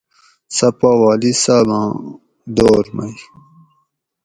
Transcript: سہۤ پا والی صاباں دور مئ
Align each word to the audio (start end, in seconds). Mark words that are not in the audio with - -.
سہۤ 0.57 0.73
پا 0.77 0.89
والی 1.01 1.31
صاباں 1.43 1.87
دور 2.55 2.85
مئ 2.95 3.13